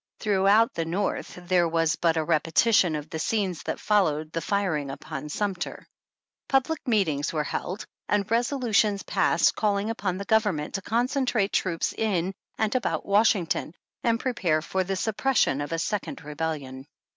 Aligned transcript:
Throughout 0.19 0.73
the 0.73 0.83
North 0.85 1.35
there 1.47 1.67
was 1.69 1.95
but 1.95 2.17
a 2.17 2.23
repetition 2.23 2.95
of 2.95 3.11
the 3.11 3.19
scenes 3.19 3.61
that 3.61 3.79
followed 3.79 4.31
the 4.31 4.41
firing 4.41 4.89
upon 4.89 5.29
Sumter. 5.29 5.85
Public 6.47 6.87
meetings 6.87 7.31
were 7.31 7.43
held, 7.43 7.85
and 8.09 8.25
resolutions 8.31 9.03
passed 9.03 9.55
calling 9.55 9.91
upon 9.91 10.17
the 10.17 10.25
Government 10.25 10.73
to 10.73 10.81
concentrate 10.81 11.53
troops 11.53 11.93
in 11.93 12.33
and 12.57 12.73
about 12.73 13.05
Washington, 13.05 13.75
and 14.03 14.19
prepare 14.19 14.63
for 14.63 14.83
the 14.83 14.95
sup 14.95 15.17
pression 15.17 15.61
of 15.61 15.71
a 15.71 15.77
second 15.77 16.23
Rebellion. 16.23 16.87